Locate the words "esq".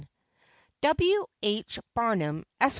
2.59-2.69